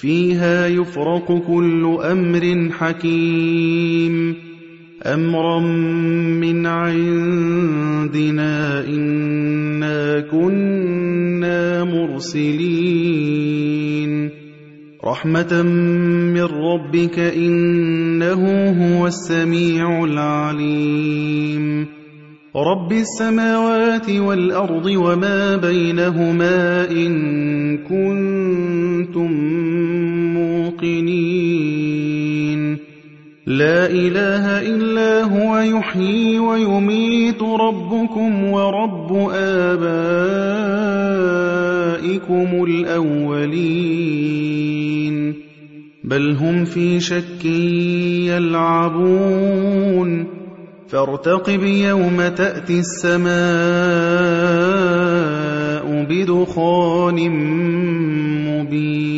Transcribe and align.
فيها 0.00 0.66
يفرق 0.66 1.42
كل 1.46 1.98
أمر 2.02 2.70
حكيم. 2.72 4.34
أمرا 5.06 5.60
من 6.40 6.66
عندنا 6.66 8.86
إنا 8.86 10.20
كنا 10.20 11.84
مرسلين. 11.84 13.48
رحمة 15.04 15.62
من 16.32 16.42
ربك 16.42 17.18
إنه 17.18 18.70
هو 18.70 19.06
السميع 19.06 20.04
العليم. 20.04 21.86
رب 22.56 22.92
السماوات 22.92 24.10
والأرض 24.10 24.86
وما 24.86 25.56
بينهما 25.56 26.90
إن 26.90 27.78
كنتم 27.78 29.32
لا 33.48 33.88
إله 33.88 34.60
إلا 34.60 35.22
هو 35.24 35.58
يحيي 35.58 36.38
ويميت 36.38 37.42
ربكم 37.42 38.44
ورب 38.44 39.30
آبائكم 39.32 39.84
الأولين. 42.64 43.68
بل 46.04 46.36
هم 46.36 46.64
في 46.64 47.00
شك 47.00 47.44
يلعبون. 48.28 50.26
فارتقب 50.88 51.62
يوم 51.62 52.28
تأتي 52.28 52.78
السماء 52.78 53.28
بدخان 56.10 57.30
مبين. 58.48 59.17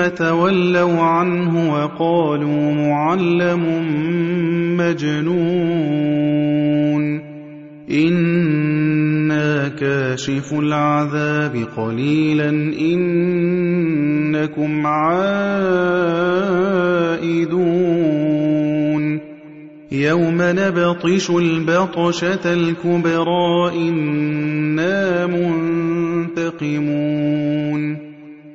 ثم 0.00 0.08
تولوا 0.08 1.00
عنه 1.00 1.72
وقالوا 1.74 2.72
معلم 2.72 3.64
مجنون. 4.76 6.20
إنا 7.90 9.68
كاشف 9.68 10.52
العذاب 10.52 11.66
قليلا 11.76 12.50
إنكم 12.80 13.66
عائدون. 14.86 15.20
يوم 19.92 20.36
نبطش 20.40 21.30
البطشة 21.30 22.54
الكبرى 22.54 23.70
إنا 23.88 25.26
منتقمون. 25.26 25.70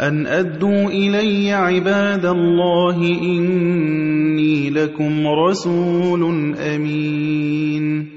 أن 0.00 0.26
أدوا 0.26 0.88
إلي 0.88 1.52
عباد 1.52 2.26
الله 2.26 2.96
إني 3.22 4.70
لكم 4.70 5.26
رسول 5.26 6.54
أمين. 6.56 8.15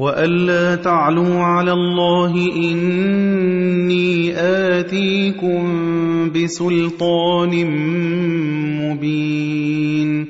وألا 0.00 0.74
تعلوا 0.74 1.34
على 1.34 1.72
الله 1.72 2.34
إني 2.56 4.32
آتيكم 4.36 5.60
بسلطان 6.32 7.66
مبين 8.80 10.26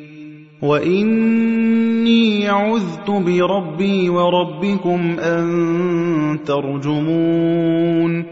وإني 0.62 2.48
عذت 2.48 3.10
بربي 3.10 4.08
وربكم 4.08 5.16
أن 5.18 6.38
ترجمون 6.46 8.24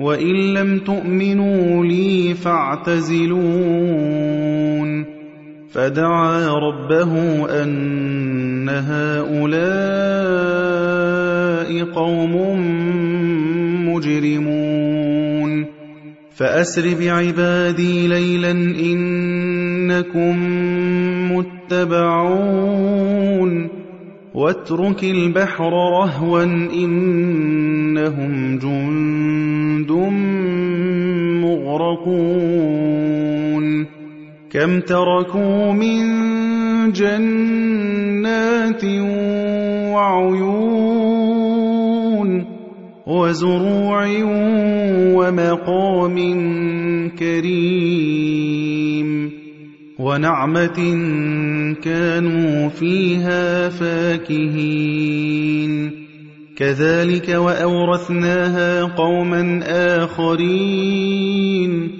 وإن 0.00 0.54
لم 0.54 0.78
تؤمنوا 0.78 1.84
لي 1.84 2.34
فاعتزلون 2.34 3.80
فدعا 5.72 6.48
ربه 6.48 7.12
أن 7.62 8.68
هؤلاء 8.68 9.50
قوم 11.84 12.34
مجرمون. 13.88 15.66
فأسر 16.36 16.94
بعبادي 17.00 18.08
ليلا 18.08 18.50
إنكم 18.50 20.36
متبعون. 21.32 22.60
واترك 24.34 25.04
البحر 25.04 25.72
رهوا 25.72 26.42
إنهم 26.84 28.58
جند 28.58 29.90
مغرقون. 31.44 33.39
كم 34.50 34.80
تركوا 34.80 35.72
من 35.72 36.02
جنات 36.92 38.84
وعيون 39.94 40.70
وزروع 43.06 44.06
ومقام 45.14 46.18
كريم 47.18 49.10
ونعمة 49.98 50.98
كانوا 51.82 52.68
فيها 52.68 53.68
فاكهين. 53.68 55.10
كذلك 56.56 57.28
وأورثناها 57.28 58.82
قوما 58.84 59.60
آخرين. 60.02 61.99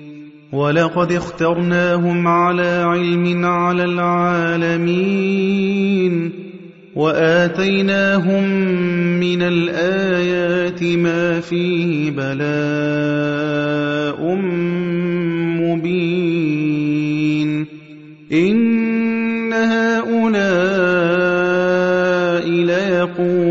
ولقد 0.51 1.11
اخترناهم 1.11 2.27
على 2.27 2.83
علم 2.85 3.45
على 3.45 3.83
العالمين 3.83 5.11
وآتيناهم 6.95 8.43
من 9.19 9.41
الآيات 9.41 10.83
ما 10.83 11.39
فيه 11.39 12.11
بلاء 12.11 13.41
مبين 15.61 17.11
إن 18.31 19.53
هؤلاء 19.53 21.01
ليقولون 22.49 23.50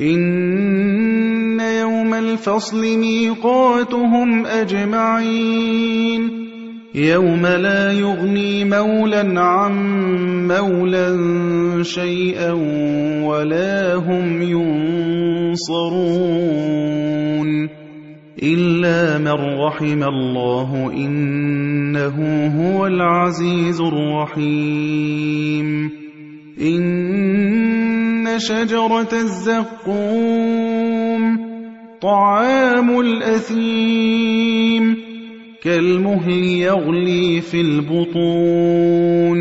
إن 0.00 1.60
يوم 1.60 2.14
الفصل 2.14 2.98
ميقاتهم 2.98 4.46
أجمعين. 4.46 6.30
يوم 6.94 7.46
لا 7.46 7.92
يغني 7.92 8.64
مولا 8.64 9.40
عن 9.40 9.72
مولا 10.48 11.18
شيئا 11.82 12.52
ولا 13.22 13.94
هم 13.94 14.42
ينصرون. 14.42 15.54
إلا 18.42 19.18
من 19.18 19.60
رحم 19.66 20.02
الله 20.02 20.92
إنه 20.96 22.46
هو 22.46 22.86
العزيز 22.86 23.80
الرحيم. 23.80 25.90
إن 26.60 27.83
شجرة 28.38 29.12
الزقوم 29.12 30.34
طعام 32.00 33.00
الأثيم 33.00 34.96
كالمهل 35.62 36.44
يغلي 36.44 37.40
في 37.40 37.60
البطون 37.60 39.38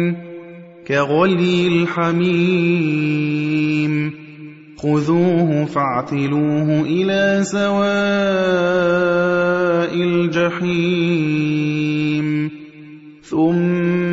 كغلي 0.88 1.68
الحميم. 1.68 2.94
خذوه 4.78 5.66
فاعتلوه 5.66 6.82
إلى 6.82 7.40
سواء 7.44 7.84
الجحيم. 9.96 11.34
ثم 13.22 14.13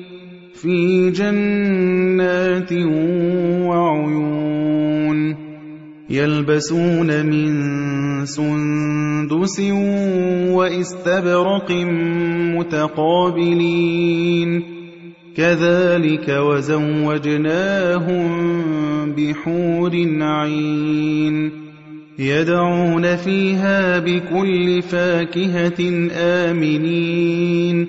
في 0.61 1.09
جنات 1.11 2.73
وعيون 3.65 5.35
يلبسون 6.09 7.25
من 7.25 7.51
سندس 8.25 9.59
واستبرق 10.53 11.71
متقابلين 12.57 14.63
كذلك 15.37 16.29
وزوجناهم 16.29 18.21
بحور 19.11 19.91
عين 20.21 21.51
يدعون 22.19 23.15
فيها 23.15 23.99
بكل 23.99 24.81
فاكهة 24.81 26.09
آمنين 26.15 27.87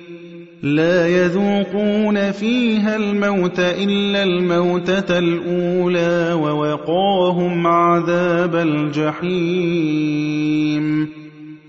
لا 0.63 1.09
يذوقون 1.09 2.33
فيها 2.33 2.97
الموت 2.97 3.59
إلا 3.59 4.23
الموتة 4.23 5.19
الأولى 5.19 6.33
ووقاهم 6.33 7.67
عذاب 7.67 8.57
الجحيم. 8.57 10.13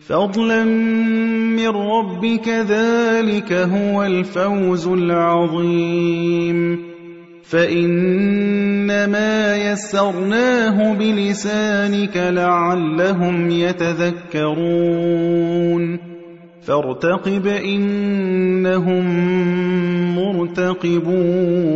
فضلا 0.07 0.63
من 0.63 1.67
ربك 1.67 2.49
ذلك 2.49 3.53
هو 3.53 4.03
الفوز 4.03 4.87
العظيم. 4.87 6.79
فإنما 7.43 8.51
يسرناه 9.71 10.93
بلسانك 10.93 12.17
لعلهم 12.17 13.49
يتذكرون. 13.49 14.53
فارتقب 16.65 17.47
إنهم 17.47 19.05
مرتقبون. 20.15 21.73